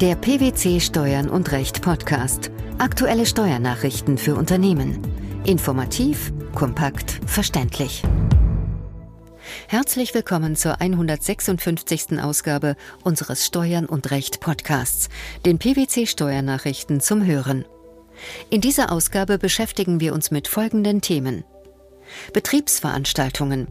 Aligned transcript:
Der 0.00 0.14
PwC 0.14 0.80
Steuern 0.80 1.28
und 1.28 1.52
Recht 1.52 1.82
Podcast. 1.82 2.50
Aktuelle 2.78 3.26
Steuernachrichten 3.26 4.16
für 4.16 4.34
Unternehmen. 4.34 4.98
Informativ, 5.44 6.32
kompakt, 6.54 7.20
verständlich. 7.26 8.02
Herzlich 9.68 10.14
willkommen 10.14 10.56
zur 10.56 10.80
156. 10.80 12.18
Ausgabe 12.18 12.76
unseres 13.04 13.44
Steuern 13.44 13.84
und 13.84 14.10
Recht 14.10 14.40
Podcasts, 14.40 15.10
den 15.44 15.58
PwC 15.58 16.06
Steuernachrichten 16.06 17.02
zum 17.02 17.26
Hören. 17.26 17.66
In 18.48 18.62
dieser 18.62 18.92
Ausgabe 18.92 19.36
beschäftigen 19.36 20.00
wir 20.00 20.14
uns 20.14 20.30
mit 20.30 20.48
folgenden 20.48 21.02
Themen. 21.02 21.44
Betriebsveranstaltungen. 22.32 23.68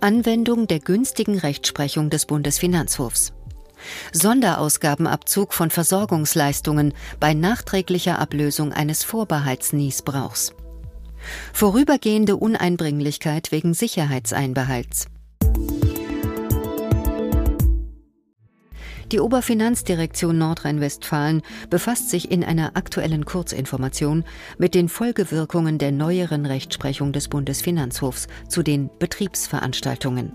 Anwendung 0.00 0.66
der 0.66 0.80
günstigen 0.80 1.38
Rechtsprechung 1.38 2.10
des 2.10 2.26
Bundesfinanzhofs. 2.26 3.32
Sonderausgabenabzug 4.12 5.54
von 5.54 5.70
Versorgungsleistungen 5.70 6.92
bei 7.20 7.34
nachträglicher 7.34 8.18
Ablösung 8.18 8.72
eines 8.72 9.04
Vorbehaltsniesbrauchs. 9.04 10.54
Vorübergehende 11.52 12.36
Uneinbringlichkeit 12.36 13.52
wegen 13.52 13.74
Sicherheitseinbehalts. 13.74 15.06
Die 19.12 19.20
Oberfinanzdirektion 19.20 20.38
Nordrhein-Westfalen 20.38 21.42
befasst 21.68 22.08
sich 22.08 22.30
in 22.30 22.42
einer 22.42 22.76
aktuellen 22.76 23.26
Kurzinformation 23.26 24.24
mit 24.56 24.74
den 24.74 24.88
Folgewirkungen 24.88 25.76
der 25.76 25.92
neueren 25.92 26.46
Rechtsprechung 26.46 27.12
des 27.12 27.28
Bundesfinanzhofs 27.28 28.26
zu 28.48 28.62
den 28.62 28.88
Betriebsveranstaltungen. 28.98 30.32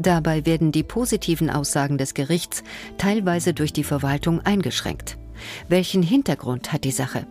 Dabei 0.00 0.46
werden 0.46 0.72
die 0.72 0.82
positiven 0.82 1.50
Aussagen 1.50 1.98
des 1.98 2.14
Gerichts 2.14 2.62
teilweise 2.96 3.52
durch 3.52 3.72
die 3.72 3.84
Verwaltung 3.84 4.40
eingeschränkt. 4.40 5.18
Welchen 5.68 6.02
Hintergrund 6.02 6.72
hat 6.72 6.84
die 6.84 6.90
Sache? 6.90 7.26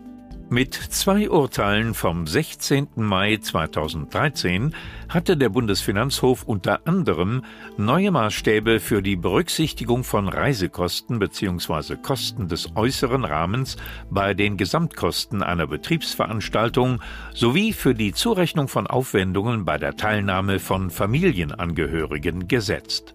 Mit 0.52 0.74
zwei 0.74 1.30
Urteilen 1.30 1.94
vom 1.94 2.26
16. 2.26 2.88
Mai 2.96 3.38
2013 3.38 4.74
hatte 5.08 5.38
der 5.38 5.50
Bundesfinanzhof 5.50 6.42
unter 6.42 6.88
anderem 6.88 7.44
neue 7.78 8.10
Maßstäbe 8.10 8.80
für 8.80 9.04
die 9.04 9.16
Berücksichtigung 9.16 10.04
von 10.04 10.28
Reisekosten 10.28 11.20
bzw. 11.20 11.98
Kosten 11.98 12.48
des 12.48 12.76
äußeren 12.76 13.26
Rahmens 13.26 13.78
bei 14.10 14.34
den 14.34 14.58
Gesamtkosten 14.58 15.44
einer 15.44 15.68
Betriebsveranstaltung 15.68 17.00
sowie 17.36 17.72
für 17.72 17.94
die 17.94 18.14
Zurechnung 18.14 18.68
von 18.70 18.88
Aufwendungen 18.88 19.66
bei 19.66 19.78
der 19.78 19.98
Teilnahme 19.98 20.58
von 20.58 20.90
Familienangehörigen 20.90 22.48
gesetzt. 22.48 23.14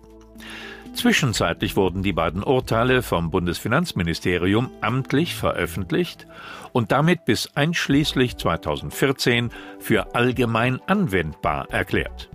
Zwischenzeitlich 0.94 1.76
wurden 1.76 2.02
die 2.02 2.12
beiden 2.12 2.42
Urteile 2.42 3.02
vom 3.02 3.30
Bundesfinanzministerium 3.30 4.70
amtlich 4.80 5.34
veröffentlicht 5.34 6.26
und 6.72 6.92
damit 6.92 7.24
bis 7.24 7.50
einschließlich 7.56 8.36
2014 8.36 9.50
für 9.80 10.14
allgemein 10.14 10.80
anwendbar 10.86 11.68
erklärt. 11.70 12.30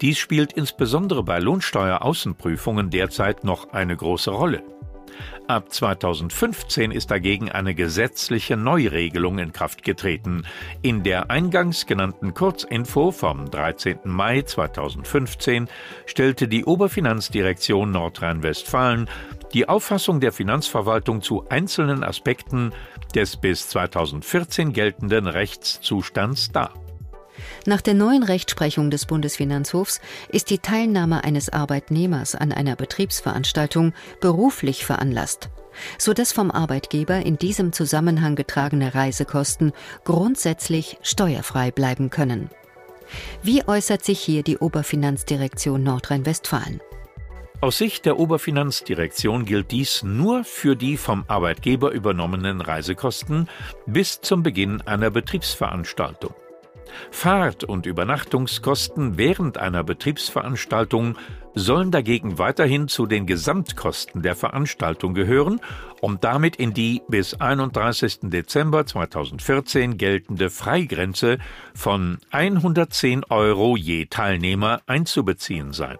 Dies 0.00 0.18
spielt 0.18 0.54
insbesondere 0.54 1.22
bei 1.22 1.38
Lohnsteueraußenprüfungen 1.38 2.90
derzeit 2.90 3.44
noch 3.44 3.72
eine 3.72 3.94
große 3.94 4.30
Rolle. 4.30 4.62
Ab 5.48 5.72
2015 5.72 6.90
ist 6.90 7.10
dagegen 7.10 7.50
eine 7.50 7.74
gesetzliche 7.74 8.56
Neuregelung 8.56 9.38
in 9.38 9.52
Kraft 9.52 9.82
getreten. 9.82 10.44
In 10.82 11.02
der 11.02 11.30
eingangs 11.30 11.86
genannten 11.86 12.34
Kurzinfo 12.34 13.12
vom 13.12 13.50
13. 13.50 14.00
Mai 14.04 14.42
2015 14.42 15.68
stellte 16.06 16.48
die 16.48 16.64
Oberfinanzdirektion 16.64 17.90
Nordrhein-Westfalen 17.90 19.08
die 19.52 19.68
Auffassung 19.68 20.20
der 20.20 20.32
Finanzverwaltung 20.32 21.22
zu 21.22 21.48
einzelnen 21.48 22.02
Aspekten 22.02 22.72
des 23.14 23.36
bis 23.36 23.68
2014 23.68 24.72
geltenden 24.72 25.26
Rechtszustands 25.26 26.50
dar. 26.52 26.72
Nach 27.66 27.80
der 27.80 27.94
neuen 27.94 28.22
Rechtsprechung 28.22 28.90
des 28.90 29.06
Bundesfinanzhofs 29.06 30.00
ist 30.28 30.50
die 30.50 30.58
Teilnahme 30.58 31.24
eines 31.24 31.48
Arbeitnehmers 31.48 32.34
an 32.34 32.52
einer 32.52 32.76
Betriebsveranstaltung 32.76 33.92
beruflich 34.20 34.84
veranlasst, 34.84 35.50
sodass 35.98 36.32
vom 36.32 36.50
Arbeitgeber 36.50 37.24
in 37.24 37.38
diesem 37.38 37.72
Zusammenhang 37.72 38.36
getragene 38.36 38.94
Reisekosten 38.94 39.72
grundsätzlich 40.04 40.98
steuerfrei 41.02 41.70
bleiben 41.70 42.10
können. 42.10 42.50
Wie 43.42 43.66
äußert 43.66 44.04
sich 44.04 44.20
hier 44.20 44.42
die 44.42 44.58
Oberfinanzdirektion 44.58 45.82
Nordrhein-Westfalen? 45.82 46.80
Aus 47.60 47.78
Sicht 47.78 48.04
der 48.04 48.18
Oberfinanzdirektion 48.18 49.46
gilt 49.46 49.70
dies 49.70 50.02
nur 50.02 50.44
für 50.44 50.76
die 50.76 50.98
vom 50.98 51.24
Arbeitgeber 51.26 51.90
übernommenen 51.90 52.60
Reisekosten 52.60 53.48
bis 53.86 54.20
zum 54.20 54.42
Beginn 54.42 54.82
einer 54.82 55.10
Betriebsveranstaltung. 55.10 56.34
Fahrt- 57.10 57.64
und 57.64 57.86
Übernachtungskosten 57.86 59.18
während 59.18 59.58
einer 59.58 59.84
Betriebsveranstaltung 59.84 61.16
sollen 61.54 61.90
dagegen 61.90 62.38
weiterhin 62.38 62.86
zu 62.86 63.06
den 63.06 63.26
Gesamtkosten 63.26 64.22
der 64.22 64.36
Veranstaltung 64.36 65.14
gehören, 65.14 65.60
um 66.00 66.20
damit 66.20 66.56
in 66.56 66.74
die 66.74 67.02
bis 67.08 67.34
31. 67.34 68.30
Dezember 68.30 68.84
2014 68.84 69.96
geltende 69.96 70.50
Freigrenze 70.50 71.38
von 71.74 72.18
110 72.30 73.24
Euro 73.30 73.76
je 73.76 74.06
Teilnehmer 74.06 74.82
einzubeziehen 74.86 75.72
sein. 75.72 75.96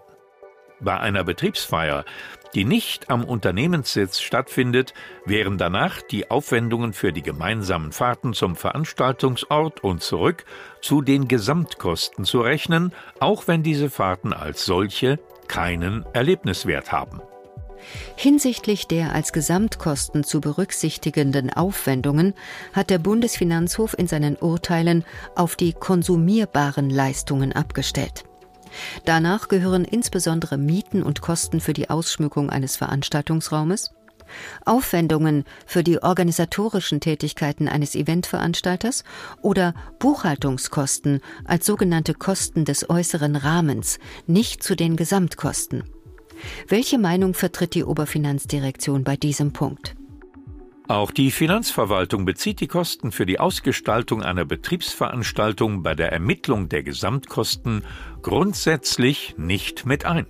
Bei 0.79 0.99
einer 0.99 1.23
Betriebsfeier, 1.23 2.05
die 2.53 2.65
nicht 2.65 3.09
am 3.09 3.23
Unternehmenssitz 3.23 4.19
stattfindet, 4.19 4.93
wären 5.25 5.57
danach 5.57 6.01
die 6.01 6.29
Aufwendungen 6.31 6.93
für 6.93 7.13
die 7.13 7.21
gemeinsamen 7.21 7.91
Fahrten 7.91 8.33
zum 8.33 8.55
Veranstaltungsort 8.55 9.83
und 9.83 10.01
zurück 10.01 10.45
zu 10.81 11.01
den 11.01 11.27
Gesamtkosten 11.27 12.25
zu 12.25 12.41
rechnen, 12.41 12.93
auch 13.19 13.47
wenn 13.47 13.63
diese 13.63 13.89
Fahrten 13.89 14.33
als 14.33 14.65
solche 14.65 15.19
keinen 15.47 16.05
Erlebniswert 16.13 16.91
haben. 16.91 17.21
Hinsichtlich 18.15 18.87
der 18.87 19.13
als 19.13 19.31
Gesamtkosten 19.33 20.23
zu 20.23 20.41
berücksichtigenden 20.41 21.51
Aufwendungen 21.51 22.33
hat 22.73 22.89
der 22.89 22.99
Bundesfinanzhof 22.99 23.97
in 23.97 24.07
seinen 24.07 24.35
Urteilen 24.35 25.05
auf 25.35 25.55
die 25.55 25.73
konsumierbaren 25.73 26.89
Leistungen 26.89 27.53
abgestellt. 27.53 28.23
Danach 29.05 29.47
gehören 29.47 29.85
insbesondere 29.85 30.57
Mieten 30.57 31.03
und 31.03 31.21
Kosten 31.21 31.59
für 31.59 31.73
die 31.73 31.89
Ausschmückung 31.89 32.49
eines 32.49 32.75
Veranstaltungsraumes, 32.75 33.91
Aufwendungen 34.65 35.45
für 35.65 35.83
die 35.83 36.01
organisatorischen 36.01 36.99
Tätigkeiten 36.99 37.67
eines 37.67 37.95
Eventveranstalters 37.95 39.03
oder 39.41 39.73
Buchhaltungskosten 39.99 41.21
als 41.45 41.65
sogenannte 41.65 42.13
Kosten 42.13 42.65
des 42.65 42.89
äußeren 42.89 43.35
Rahmens, 43.35 43.99
nicht 44.25 44.63
zu 44.63 44.75
den 44.75 44.95
Gesamtkosten. 44.95 45.83
Welche 46.67 46.99
Meinung 46.99 47.33
vertritt 47.33 47.73
die 47.73 47.83
Oberfinanzdirektion 47.83 49.03
bei 49.03 49.15
diesem 49.15 49.53
Punkt? 49.53 49.96
Auch 50.89 51.11
die 51.11 51.31
Finanzverwaltung 51.31 52.23
bezieht 52.23 52.61
die 52.61 52.67
Kosten 52.67 53.11
für 53.11 53.25
die 53.25 53.41
Ausgestaltung 53.41 54.23
einer 54.23 54.45
Betriebsveranstaltung 54.45 55.83
bei 55.83 55.95
der 55.95 56.13
Ermittlung 56.13 56.69
der 56.69 56.81
Gesamtkosten 56.81 57.83
grundsätzlich 58.21 59.35
nicht 59.37 59.85
mit 59.85 60.05
ein. 60.05 60.27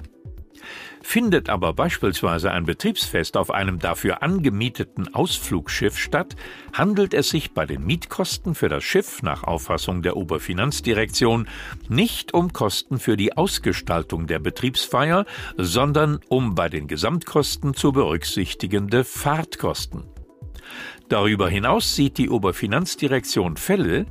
Findet 1.04 1.48
aber 1.50 1.74
beispielsweise 1.74 2.52
ein 2.52 2.66
Betriebsfest 2.66 3.38
auf 3.38 3.52
einem 3.52 3.78
dafür 3.78 4.24
angemieteten 4.24 5.14
Ausflugsschiff 5.14 5.96
statt, 5.96 6.36
handelt 6.74 7.14
es 7.14 7.30
sich 7.30 7.54
bei 7.54 7.68
den 7.68 7.86
Mietkosten 7.86 8.56
für 8.56 8.68
das 8.68 8.84
Schiff 8.84 9.22
nach 9.22 9.44
Auffassung 9.44 10.02
der 10.02 10.18
Oberfinanzdirektion 10.18 11.48
nicht 11.88 12.34
um 12.34 12.52
Kosten 12.52 12.98
für 12.98 13.16
die 13.16 13.38
Ausgestaltung 13.38 14.26
der 14.26 14.40
Betriebsfeier, 14.40 15.26
sondern 15.56 16.20
um 16.30 16.56
bei 16.56 16.68
den 16.68 16.88
Gesamtkosten 16.88 17.76
zu 17.76 17.92
berücksichtigende 17.92 19.04
Fahrtkosten. 19.04 20.17
Darüber 21.10 21.50
hinaus 21.50 21.96
sieht 21.96 22.18
die 22.18 22.30
Oberfinanzdirektion 22.30 23.56
Fälle, 23.56 24.06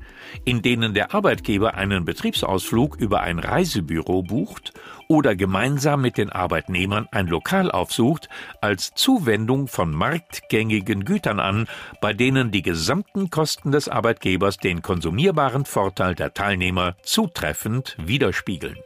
in 0.45 0.63
denen 0.63 0.95
der 0.95 1.15
Arbeitgeber 1.15 1.75
einen 1.75 2.05
Betriebsausflug 2.05 2.97
über 2.97 3.21
ein 3.21 3.39
Reisebüro 3.39 4.23
bucht 4.23 4.73
oder 5.09 5.37
gemeinsam 5.37 6.01
mit 6.01 6.17
den 6.17 6.31
Arbeitnehmern 6.31 7.07
ein 7.13 7.27
Lokal 7.27 7.71
aufsucht, 7.71 8.29
als 8.61 8.93
Zuwendung 8.95 9.69
von 9.69 9.93
marktgängigen 9.93 11.05
Gütern 11.05 11.39
an, 11.39 11.67
bei 12.01 12.13
denen 12.13 12.51
die 12.51 12.63
gesamten 12.63 13.31
Kosten 13.31 13.73
des 13.73 13.89
Arbeitgebers 13.89 14.57
den 14.57 14.81
konsumierbaren 14.81 15.67
Vorteil 15.67 16.15
der 16.15 16.33
Teilnehmer 16.33 16.97
zutreffend 17.03 17.97
widerspiegeln. 17.99 18.77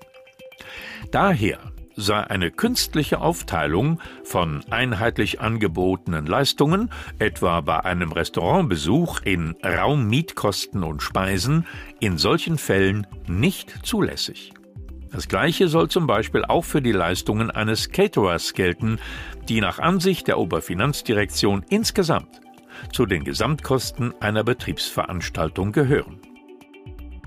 Daher 1.11 1.58
sei 2.00 2.23
eine 2.25 2.50
künstliche 2.50 3.20
Aufteilung 3.20 4.00
von 4.25 4.64
einheitlich 4.70 5.41
angebotenen 5.41 6.26
Leistungen, 6.26 6.91
etwa 7.19 7.61
bei 7.61 7.85
einem 7.85 8.12
Restaurantbesuch 8.12 9.20
in 9.23 9.55
Raummietkosten 9.64 10.82
und 10.82 11.02
Speisen, 11.02 11.67
in 12.00 12.19
solchen 12.19 12.58
Fällen 12.58 13.06
nicht 13.26 13.87
zulässig. 13.87 14.52
Das 15.12 15.29
gleiche 15.29 15.69
soll 15.69 15.88
zum 15.88 16.06
Beispiel 16.06 16.44
auch 16.44 16.64
für 16.64 16.82
die 16.82 16.93
Leistungen 16.93 17.50
eines 17.50 17.91
Caterers 17.91 18.55
gelten, 18.55 18.99
die 19.49 19.61
nach 19.61 19.79
Ansicht 19.79 20.29
der 20.29 20.38
Oberfinanzdirektion 20.38 21.64
insgesamt 21.69 22.41
zu 22.93 23.06
den 23.06 23.25
Gesamtkosten 23.25 24.14
einer 24.20 24.44
Betriebsveranstaltung 24.44 25.73
gehören. 25.73 26.20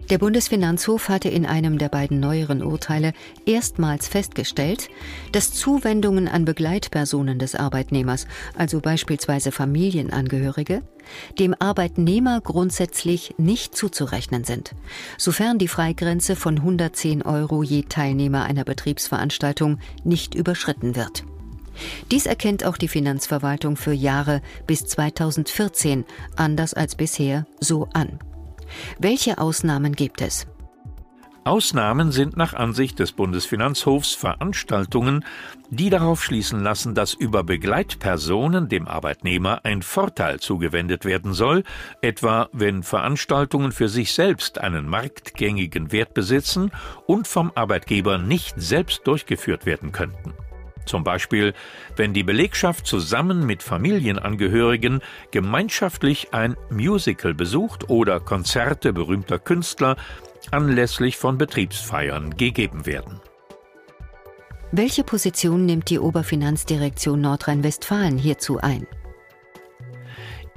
Der 0.09 0.17
Bundesfinanzhof 0.17 1.07
hatte 1.07 1.29
in 1.29 1.45
einem 1.45 1.77
der 1.77 1.88
beiden 1.88 2.19
neueren 2.19 2.61
Urteile 2.61 3.13
erstmals 3.45 4.07
festgestellt, 4.07 4.89
dass 5.31 5.53
Zuwendungen 5.53 6.27
an 6.27 6.44
Begleitpersonen 6.44 7.39
des 7.39 7.55
Arbeitnehmers, 7.55 8.27
also 8.57 8.81
beispielsweise 8.81 9.51
Familienangehörige, 9.51 10.81
dem 11.39 11.55
Arbeitnehmer 11.57 12.41
grundsätzlich 12.41 13.35
nicht 13.38 13.77
zuzurechnen 13.77 14.44
sind, 14.44 14.75
sofern 15.17 15.57
die 15.57 15.69
Freigrenze 15.69 16.35
von 16.35 16.57
110 16.57 17.21
Euro 17.21 17.63
je 17.63 17.83
Teilnehmer 17.83 18.44
einer 18.44 18.65
Betriebsveranstaltung 18.65 19.79
nicht 20.03 20.35
überschritten 20.35 20.97
wird. 20.97 21.23
Dies 22.11 22.25
erkennt 22.25 22.65
auch 22.65 22.77
die 22.77 22.88
Finanzverwaltung 22.88 23.77
für 23.77 23.94
Jahre 23.94 24.41
bis 24.67 24.85
2014 24.85 26.05
anders 26.35 26.73
als 26.73 26.95
bisher 26.95 27.47
so 27.59 27.88
an. 27.94 28.19
Welche 28.99 29.37
Ausnahmen 29.37 29.93
gibt 29.93 30.21
es? 30.21 30.47
Ausnahmen 31.45 32.13
sind 32.13 32.37
nach 32.37 32.53
Ansicht 32.53 32.99
des 32.99 33.11
Bundesfinanzhofs 33.11 34.13
Veranstaltungen, 34.13 35.25
die 35.69 35.89
darauf 35.89 36.23
schließen 36.23 36.61
lassen, 36.61 36.95
dass 36.95 37.13
über 37.13 37.43
Begleitpersonen 37.43 38.69
dem 38.69 38.87
Arbeitnehmer 38.87 39.65
ein 39.65 39.81
Vorteil 39.81 40.39
zugewendet 40.39 41.03
werden 41.03 41.33
soll, 41.33 41.63
etwa 42.01 42.47
wenn 42.53 42.81
Veranstaltungen 42.81 43.73
für 43.73 43.89
sich 43.89 44.13
selbst 44.13 44.59
einen 44.59 44.87
marktgängigen 44.87 45.91
Wert 45.91 46.13
besitzen 46.13 46.71
und 47.07 47.27
vom 47.27 47.51
Arbeitgeber 47.55 48.17
nicht 48.17 48.53
selbst 48.55 49.05
durchgeführt 49.05 49.65
werden 49.65 49.91
könnten. 49.91 50.33
Zum 50.85 51.03
Beispiel, 51.03 51.53
wenn 51.95 52.13
die 52.13 52.24
Belegschaft 52.24 52.85
zusammen 52.85 53.45
mit 53.45 53.63
Familienangehörigen 53.63 55.01
gemeinschaftlich 55.31 56.33
ein 56.33 56.56
Musical 56.69 57.33
besucht 57.33 57.89
oder 57.89 58.19
Konzerte 58.19 58.94
berühmter 58.94 59.39
Künstler 59.39 59.95
anlässlich 60.51 61.18
von 61.18 61.38
Betriebsfeiern 61.38 62.35
gegeben 62.35 62.85
werden. 62.85 63.21
Welche 64.71 65.03
Position 65.03 65.65
nimmt 65.65 65.89
die 65.89 66.00
Oberfinanzdirektion 66.00 67.21
Nordrhein-Westfalen 67.21 68.18
hierzu 68.18 68.59
ein? 68.59 68.88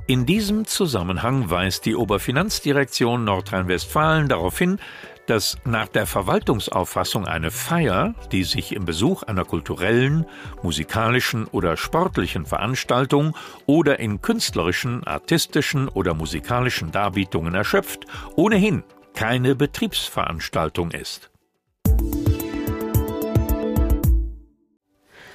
In 0.08 0.24
diesem 0.24 0.66
Zusammenhang 0.66 1.50
weist 1.50 1.84
die 1.84 1.96
Oberfinanzdirektion 1.96 3.24
Nordrhein-Westfalen 3.24 4.28
darauf 4.28 4.56
hin, 4.56 4.78
dass 5.26 5.58
nach 5.64 5.88
der 5.88 6.06
Verwaltungsauffassung 6.06 7.26
eine 7.26 7.50
Feier, 7.50 8.14
die 8.32 8.44
sich 8.44 8.74
im 8.74 8.84
Besuch 8.84 9.22
einer 9.22 9.44
kulturellen, 9.44 10.26
musikalischen 10.62 11.46
oder 11.46 11.76
sportlichen 11.76 12.46
Veranstaltung 12.46 13.36
oder 13.66 13.98
in 13.98 14.22
künstlerischen, 14.22 15.04
artistischen 15.06 15.88
oder 15.88 16.14
musikalischen 16.14 16.92
Darbietungen 16.92 17.54
erschöpft, 17.54 18.06
ohnehin 18.36 18.84
keine 19.14 19.54
Betriebsveranstaltung 19.54 20.90
ist. 20.90 21.30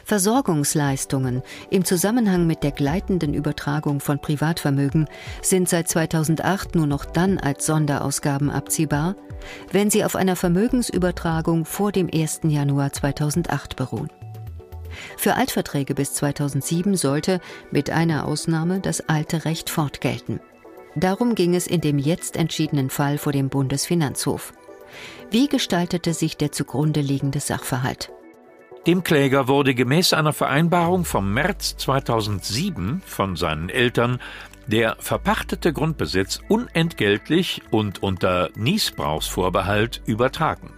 Versorgungsleistungen 0.05 1.41
im 1.69 1.85
Zusammenhang 1.85 2.47
mit 2.47 2.63
der 2.63 2.71
gleitenden 2.71 3.33
Übertragung 3.33 3.99
von 3.99 4.19
Privatvermögen 4.19 5.07
sind 5.41 5.69
seit 5.69 5.87
2008 5.87 6.75
nur 6.75 6.87
noch 6.87 7.05
dann 7.05 7.37
als 7.37 7.65
Sonderausgaben 7.65 8.49
abziehbar, 8.49 9.15
wenn 9.71 9.89
sie 9.89 10.03
auf 10.03 10.15
einer 10.15 10.35
Vermögensübertragung 10.35 11.65
vor 11.65 11.91
dem 11.91 12.09
1. 12.13 12.41
Januar 12.43 12.91
2008 12.91 13.75
beruhen. 13.75 14.09
Für 15.17 15.35
Altverträge 15.35 15.95
bis 15.95 16.13
2007 16.13 16.95
sollte, 16.95 17.39
mit 17.71 17.89
einer 17.89 18.27
Ausnahme, 18.27 18.79
das 18.79 19.07
alte 19.07 19.45
Recht 19.45 19.69
fortgelten. 19.69 20.39
Darum 20.95 21.35
ging 21.35 21.55
es 21.55 21.67
in 21.67 21.79
dem 21.79 21.97
jetzt 21.97 22.35
entschiedenen 22.35 22.89
Fall 22.89 23.17
vor 23.17 23.31
dem 23.31 23.49
Bundesfinanzhof. 23.49 24.53
Wie 25.29 25.47
gestaltete 25.47 26.13
sich 26.13 26.35
der 26.35 26.51
zugrunde 26.51 26.99
liegende 26.99 27.39
Sachverhalt? 27.39 28.11
Dem 28.87 29.03
Kläger 29.03 29.47
wurde 29.47 29.75
gemäß 29.75 30.13
einer 30.13 30.33
Vereinbarung 30.33 31.05
vom 31.05 31.31
März 31.35 31.77
2007 31.77 33.03
von 33.05 33.35
seinen 33.35 33.69
Eltern 33.69 34.19
der 34.65 34.95
verpachtete 34.99 35.71
Grundbesitz 35.71 36.39
unentgeltlich 36.47 37.61
und 37.69 38.01
unter 38.01 38.49
Niesbrauchsvorbehalt 38.55 40.01
übertragen. 40.07 40.71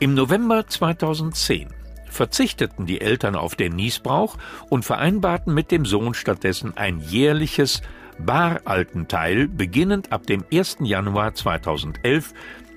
Im 0.00 0.12
November 0.12 0.66
2010 0.66 1.68
verzichteten 2.10 2.84
die 2.84 3.00
Eltern 3.00 3.36
auf 3.36 3.54
den 3.54 3.74
Niesbrauch 3.74 4.36
und 4.68 4.84
vereinbarten 4.84 5.54
mit 5.54 5.70
dem 5.70 5.86
Sohn 5.86 6.12
stattdessen 6.12 6.76
ein 6.76 7.00
jährliches 7.00 7.80
Baraltenteil 8.18 9.48
beginnend 9.48 10.12
ab 10.12 10.26
dem 10.26 10.44
1. 10.52 10.78
Januar 10.80 11.34
2011 11.34 12.34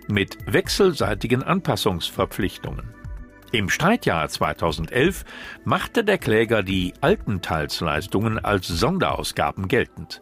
mit 0.08 0.38
wechselseitigen 0.46 1.44
Anpassungsverpflichtungen. 1.44 2.95
Im 3.56 3.70
Streitjahr 3.70 4.28
2011 4.28 5.24
machte 5.64 6.04
der 6.04 6.18
Kläger 6.18 6.62
die 6.62 6.94
Altenteilsleistungen 7.00 8.38
als 8.38 8.68
Sonderausgaben 8.68 9.70
geltend. 9.70 10.20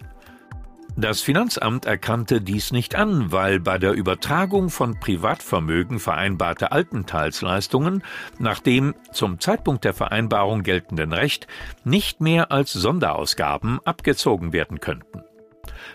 Das 0.95 1.21
Finanzamt 1.21 1.85
erkannte 1.85 2.41
dies 2.41 2.71
nicht 2.71 2.93
an, 2.93 3.31
weil 3.31 3.59
bei 3.59 3.79
der 3.79 3.93
Übertragung 3.93 4.69
von 4.69 4.99
Privatvermögen 4.99 5.99
vereinbarte 5.99 6.71
Altenteilsleistungen 6.71 8.03
nach 8.37 8.59
dem 8.59 8.93
zum 9.11 9.39
Zeitpunkt 9.39 9.83
der 9.83 9.95
Vereinbarung 9.95 10.61
geltenden 10.61 11.11
Recht 11.11 11.47
nicht 11.83 12.21
mehr 12.21 12.51
als 12.51 12.71
Sonderausgaben 12.71 13.79
abgezogen 13.83 14.53
werden 14.53 14.79
könnten. 14.79 15.23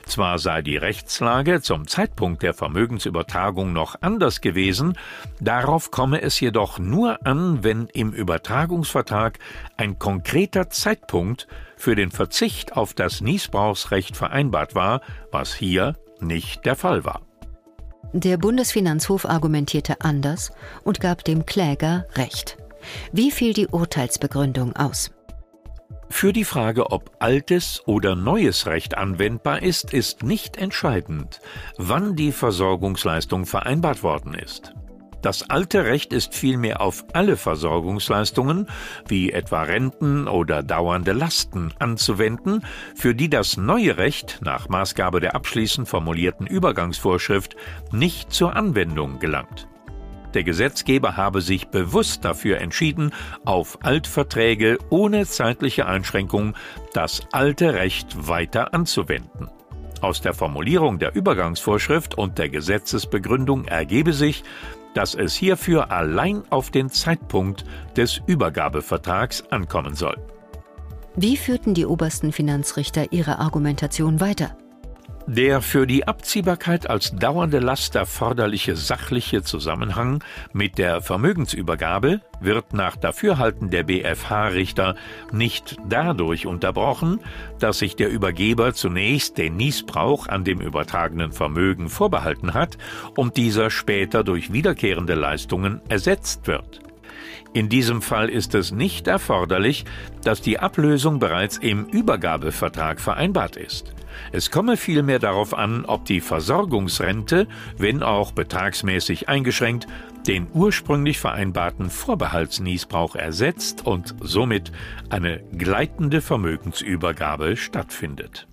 Zwar 0.07 0.39
sei 0.39 0.63
die 0.63 0.77
Rechtslage 0.77 1.61
zum 1.61 1.87
Zeitpunkt 1.87 2.43
der 2.43 2.55
Vermögensübertragung 2.55 3.73
noch 3.73 3.97
anders 4.01 4.41
gewesen, 4.41 4.97
darauf 5.41 5.91
komme 5.91 6.23
es 6.23 6.41
jedoch 6.41 6.79
nur 6.79 7.27
an, 7.27 7.63
wenn 7.63 7.89
im 7.89 8.13
Übertragungsvertrag 8.13 9.39
ein 9.77 9.99
konkreter 9.99 10.71
Zeitpunkt 10.71 11.47
für 11.77 11.95
den 11.95 12.11
Verzicht 12.11 12.77
auf 12.77 12.95
das 12.95 13.21
Niesbrauchsrecht 13.21 14.17
vereinbart 14.17 14.75
war, 14.75 15.03
was 15.31 15.55
hier 15.55 15.95
nicht 16.21 16.65
der 16.65 16.75
Fall 16.75 17.05
war. 17.05 17.21
Der 18.15 18.39
Bundesfinanzhof 18.39 19.27
argumentierte 19.27 20.01
anders 20.01 20.51
und 20.83 21.01
gab 21.01 21.25
dem 21.25 21.45
Kläger 21.45 22.07
Recht. 22.15 22.57
Wie 23.13 23.31
fiel 23.31 23.53
die 23.53 23.69
Urteilsbegründung 23.69 24.75
aus? 24.77 25.11
Für 26.11 26.33
die 26.33 26.45
Frage, 26.45 26.91
ob 26.91 27.11
altes 27.21 27.83
oder 27.87 28.17
neues 28.17 28.67
Recht 28.67 28.97
anwendbar 28.97 29.63
ist, 29.63 29.93
ist 29.93 30.23
nicht 30.23 30.57
entscheidend, 30.57 31.41
wann 31.77 32.17
die 32.17 32.33
Versorgungsleistung 32.33 33.47
vereinbart 33.47 34.03
worden 34.03 34.35
ist. 34.35 34.75
Das 35.23 35.51
alte 35.51 35.85
Recht 35.85 36.13
ist 36.13 36.35
vielmehr 36.35 36.81
auf 36.81 37.05
alle 37.13 37.37
Versorgungsleistungen, 37.37 38.69
wie 39.09 39.33
etwa 39.33 39.63
Renten 39.63 40.29
oder 40.29 40.63
dauernde 40.63 41.13
Lasten, 41.13 41.73
anzuwenden, 41.81 42.65
für 42.95 43.15
die 43.15 43.29
das 43.29 43.57
neue 43.57 43.97
Recht 43.97 44.39
nach 44.43 44.69
Maßgabe 44.69 45.21
der 45.21 45.35
abschließend 45.35 45.89
formulierten 45.89 46.47
Übergangsvorschrift 46.47 47.57
nicht 47.91 48.33
zur 48.33 48.55
Anwendung 48.55 49.19
gelangt. 49.19 49.69
Der 50.35 50.45
Gesetzgeber 50.45 51.17
habe 51.17 51.41
sich 51.41 51.69
bewusst 51.69 52.25
dafür 52.25 52.59
entschieden, 52.59 53.13
auf 53.45 53.79
Altverträge 53.83 54.79
ohne 54.91 55.27
zeitliche 55.27 55.87
Einschränkung 55.87 56.55
das 56.93 57.23
alte 57.33 57.75
Recht 57.75 58.29
weiter 58.29 58.75
anzuwenden. 58.75 59.49
Aus 60.01 60.21
der 60.21 60.35
Formulierung 60.35 60.99
der 60.99 61.15
Übergangsvorschrift 61.15 62.17
und 62.17 62.39
der 62.39 62.49
Gesetzesbegründung 62.49 63.65
ergebe 63.65 64.13
sich, 64.13 64.45
dass 64.95 65.15
es 65.15 65.35
hierfür 65.35 65.91
allein 65.91 66.43
auf 66.51 66.71
den 66.71 66.91
Zeitpunkt 66.91 67.65
des 67.97 68.21
Übergabevertrags 68.27 69.45
ankommen 69.51 69.95
soll. 69.95 70.17
Wie 71.17 71.37
führten 71.37 71.75
die 71.75 71.87
obersten 71.87 72.33
Finanzrichter 72.33 73.13
ihre 73.13 73.39
Argumentation 73.41 74.21
weiter? 74.21 74.57
Der 75.31 75.61
für 75.61 75.87
die 75.87 76.09
Abziehbarkeit 76.09 76.89
als 76.89 77.15
dauernde 77.15 77.59
Last 77.59 77.95
erforderliche 77.95 78.77
sachliche 78.77 79.43
Zusammenhang 79.43 80.25
mit 80.55 80.79
der 80.79 81.03
Vermögensübergabe 81.03 82.23
wird 82.41 82.73
nach 82.73 82.97
Dafürhalten 82.97 83.69
der 83.69 83.83
BFH-Richter 83.83 84.95
nicht 85.31 85.77
dadurch 85.87 86.47
unterbrochen, 86.47 87.21
dass 87.59 87.81
sich 87.81 87.95
der 87.95 88.09
Übergeber 88.09 88.73
zunächst 88.73 89.37
den 89.37 89.59
Niesbrauch 89.59 90.29
an 90.29 90.45
dem 90.45 90.63
übertragenen 90.63 91.33
Vermögen 91.33 91.91
vorbehalten 91.91 92.55
hat 92.55 92.79
und 93.15 93.37
dieser 93.37 93.69
später 93.69 94.25
durch 94.25 94.55
wiederkehrende 94.55 95.15
Leistungen 95.15 95.83
ersetzt 95.91 96.47
wird. 96.47 96.81
In 97.53 97.69
diesem 97.69 98.01
Fall 98.01 98.31
ist 98.31 98.55
es 98.55 98.73
nicht 98.73 99.07
erforderlich, 99.07 99.85
dass 100.25 100.41
die 100.41 100.59
Ablösung 100.59 101.19
bereits 101.19 101.59
im 101.59 101.85
Übergabevertrag 101.85 102.99
vereinbart 102.99 103.57
ist. 103.57 103.93
Es 104.33 104.51
komme 104.51 104.77
vielmehr 104.77 105.19
darauf 105.19 105.55
an, 105.55 105.85
ob 105.85 106.05
die 106.05 106.21
Versorgungsrente, 106.21 107.47
wenn 107.77 108.03
auch 108.03 108.33
betragsmäßig 108.33 109.29
eingeschränkt, 109.29 109.87
den 110.27 110.47
ursprünglich 110.53 111.19
vereinbarten 111.19 111.91
Vorbehaltsniesbrauch 111.91 113.17
ersetzt 113.17 113.87
und 113.87 114.15
somit 114.21 114.73
eine 115.09 115.43
gleitende 115.57 116.21
Vermögensübergabe 116.21 117.57
stattfindet. 117.57 118.47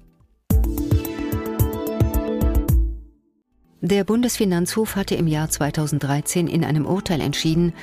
Der 3.81 4.03
Bundesfinanzhof 4.03 4.95
hatte 4.95 5.13
im 5.13 5.27
Jahr 5.27 5.47
2013 5.47 6.47
in 6.47 6.63
einem 6.63 6.87
Urteil 6.87 7.21
entschieden, 7.21 7.73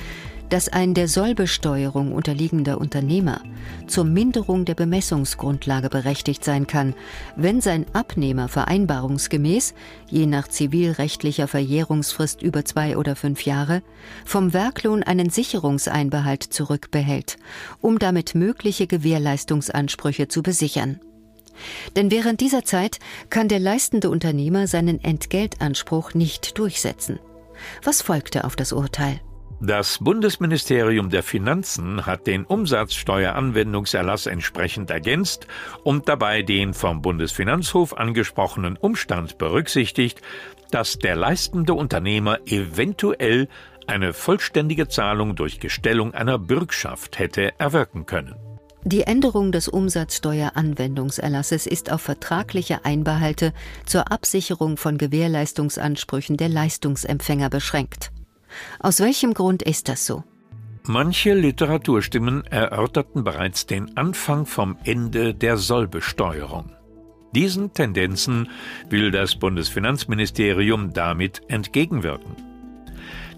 dass 0.53 0.69
ein 0.69 0.93
der 0.93 1.07
Sollbesteuerung 1.07 2.11
unterliegender 2.11 2.79
Unternehmer 2.79 3.41
zur 3.87 4.03
Minderung 4.03 4.65
der 4.65 4.75
Bemessungsgrundlage 4.75 5.89
berechtigt 5.89 6.43
sein 6.43 6.67
kann, 6.67 6.93
wenn 7.35 7.59
sein 7.59 7.87
Abnehmer 7.93 8.47
vereinbarungsgemäß, 8.47 9.73
je 10.11 10.27
nach 10.27 10.47
zivilrechtlicher 10.47 11.47
Verjährungsfrist 11.47 12.43
über 12.43 12.65
zwei 12.65 12.97
oder 12.97 13.15
fünf 13.15 13.47
Jahre, 13.47 13.81
vom 14.25 14.53
Werklohn 14.53 15.01
einen 15.01 15.31
Sicherungseinbehalt 15.31 16.43
zurückbehält, 16.43 17.37
um 17.81 17.97
damit 17.97 18.35
mögliche 18.35 18.85
Gewährleistungsansprüche 18.85 20.27
zu 20.27 20.43
besichern. 20.43 20.99
Denn 21.95 22.11
während 22.11 22.41
dieser 22.41 22.63
Zeit 22.63 22.99
kann 23.31 23.47
der 23.47 23.59
leistende 23.59 24.11
Unternehmer 24.11 24.67
seinen 24.67 25.03
Entgeltanspruch 25.03 26.13
nicht 26.13 26.59
durchsetzen. 26.59 27.17
Was 27.81 28.03
folgte 28.03 28.43
auf 28.43 28.55
das 28.55 28.71
Urteil? 28.71 29.19
Das 29.61 29.99
Bundesministerium 29.99 31.09
der 31.09 31.23
Finanzen 31.23 32.05
hat 32.05 32.27
den 32.27 32.43
Umsatzsteueranwendungserlass 32.43 34.25
entsprechend 34.25 34.89
ergänzt 34.89 35.47
und 35.83 36.09
dabei 36.09 36.41
den 36.41 36.73
vom 36.73 37.01
Bundesfinanzhof 37.01 37.93
angesprochenen 37.93 38.75
Umstand 38.77 39.37
berücksichtigt, 39.37 40.21
dass 40.71 40.97
der 40.97 41.15
leistende 41.15 41.73
Unternehmer 41.73 42.39
eventuell 42.45 43.47
eine 43.87 44.13
vollständige 44.13 44.87
Zahlung 44.87 45.35
durch 45.35 45.59
Gestellung 45.59 46.13
einer 46.13 46.39
Bürgschaft 46.39 47.19
hätte 47.19 47.57
erwirken 47.59 48.05
können. 48.05 48.35
Die 48.85 49.03
Änderung 49.03 49.53
des 49.53 49.69
Umsatzsteueranwendungserlasses 49.69 51.67
ist 51.67 51.89
auf 51.89 52.01
vertragliche 52.01 52.83
Einbehalte 52.83 53.53
zur 53.85 54.11
Absicherung 54.11 54.75
von 54.75 54.97
Gewährleistungsansprüchen 54.97 56.35
der 56.35 56.49
Leistungsempfänger 56.49 57.49
beschränkt. 57.49 58.11
Aus 58.79 58.99
welchem 58.99 59.33
Grund 59.33 59.63
ist 59.63 59.89
das 59.89 60.05
so? 60.05 60.23
Manche 60.85 61.33
Literaturstimmen 61.33 62.45
erörterten 62.45 63.23
bereits 63.23 63.65
den 63.65 63.95
Anfang 63.95 64.45
vom 64.45 64.77
Ende 64.83 65.33
der 65.33 65.57
Sollbesteuerung. 65.57 66.71
Diesen 67.33 67.73
Tendenzen 67.73 68.49
will 68.89 69.09
das 69.09 69.35
Bundesfinanzministerium 69.35 70.93
damit 70.93 71.41
entgegenwirken. 71.47 72.35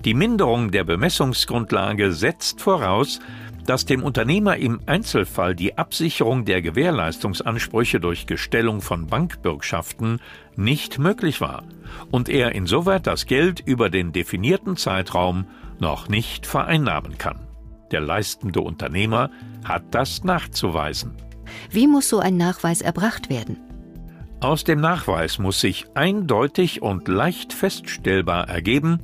Die 0.03 0.13
Minderung 0.13 0.71
der 0.71 0.83
Bemessungsgrundlage 0.83 2.11
setzt 2.11 2.61
voraus, 2.61 3.19
dass 3.65 3.85
dem 3.85 4.03
Unternehmer 4.03 4.57
im 4.57 4.79
Einzelfall 4.85 5.55
die 5.55 5.77
Absicherung 5.77 6.45
der 6.45 6.61
Gewährleistungsansprüche 6.61 7.99
durch 7.99 8.27
Gestellung 8.27 8.81
von 8.81 9.07
Bankbürgschaften 9.07 10.19
nicht 10.55 10.99
möglich 10.99 11.41
war 11.41 11.63
und 12.11 12.29
er 12.29 12.53
insoweit 12.53 13.07
das 13.07 13.25
Geld 13.25 13.59
über 13.59 13.89
den 13.89 14.11
definierten 14.11 14.77
Zeitraum 14.77 15.45
noch 15.79 16.07
nicht 16.07 16.45
vereinnahmen 16.45 17.17
kann. 17.17 17.39
Der 17.91 18.01
leistende 18.01 18.61
Unternehmer 18.61 19.29
hat 19.63 19.83
das 19.91 20.23
nachzuweisen. 20.23 21.13
Wie 21.69 21.87
muss 21.87 22.09
so 22.09 22.19
ein 22.19 22.37
Nachweis 22.37 22.81
erbracht 22.81 23.29
werden? 23.29 23.57
Aus 24.39 24.63
dem 24.63 24.79
Nachweis 24.79 25.39
muss 25.39 25.59
sich 25.59 25.85
eindeutig 25.95 26.81
und 26.81 27.07
leicht 27.07 27.53
feststellbar 27.53 28.49
ergeben, 28.49 28.99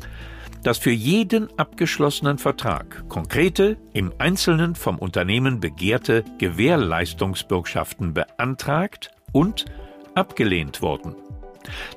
dass 0.63 0.77
für 0.77 0.91
jeden 0.91 1.48
abgeschlossenen 1.58 2.38
Vertrag 2.38 3.08
konkrete, 3.10 3.77
im 3.94 4.13
Einzelnen 4.18 4.75
vom 4.75 5.00
Unternehmen 5.00 5.60
begehrte 5.60 6.24
Gewährleistungsbürgschaften 6.38 8.13
beantragt 8.13 9.12
und 9.32 9.65
abgelehnt 10.15 10.82
wurden. 10.82 11.15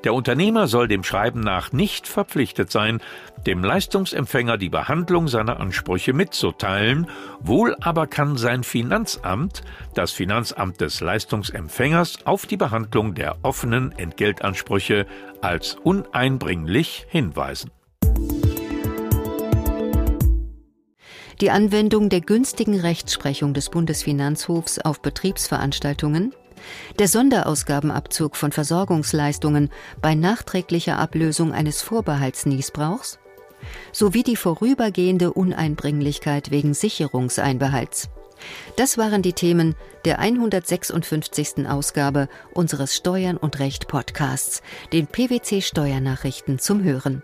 Der 0.03 0.13
Unternehmer 0.13 0.67
soll 0.67 0.87
dem 0.87 1.03
Schreiben 1.03 1.39
nach 1.39 1.71
nicht 1.71 2.07
verpflichtet 2.07 2.71
sein, 2.71 3.01
dem 3.45 3.63
Leistungsempfänger 3.63 4.57
die 4.57 4.69
Behandlung 4.69 5.27
seiner 5.27 5.59
Ansprüche 5.59 6.13
mitzuteilen, 6.13 7.07
wohl 7.39 7.75
aber 7.81 8.07
kann 8.07 8.37
sein 8.37 8.63
Finanzamt, 8.63 9.63
das 9.93 10.11
Finanzamt 10.11 10.81
des 10.81 11.01
Leistungsempfängers, 11.01 12.25
auf 12.25 12.45
die 12.45 12.57
Behandlung 12.57 13.15
der 13.15 13.37
offenen 13.43 13.91
Entgeltansprüche 13.91 15.05
als 15.41 15.75
uneinbringlich 15.83 17.05
hinweisen. 17.09 17.71
Die 21.41 21.51
Anwendung 21.51 22.09
der 22.09 22.21
günstigen 22.21 22.79
Rechtsprechung 22.79 23.53
des 23.53 23.69
Bundesfinanzhofs 23.69 24.79
auf 24.79 25.01
Betriebsveranstaltungen, 25.01 26.33
der 26.99 27.07
Sonderausgabenabzug 27.07 28.35
von 28.35 28.51
Versorgungsleistungen 28.51 29.69
bei 30.01 30.15
nachträglicher 30.15 30.97
Ablösung 30.97 31.51
eines 31.51 31.81
Vorbehaltsniesbrauchs 31.81 33.19
sowie 33.91 34.23
die 34.23 34.35
vorübergehende 34.35 35.33
Uneinbringlichkeit 35.33 36.51
wegen 36.51 36.73
Sicherungseinbehalts. 36.73 38.09
Das 38.75 38.97
waren 38.97 39.21
die 39.21 39.33
Themen 39.33 39.75
der 40.03 40.19
156. 40.19 41.67
Ausgabe 41.67 42.27
unseres 42.53 42.95
Steuern 42.95 43.37
und 43.37 43.59
Recht 43.59 43.87
Podcasts, 43.87 44.61
den 44.93 45.07
PwC 45.07 45.61
Steuernachrichten 45.61 46.59
zum 46.59 46.83
Hören. 46.83 47.23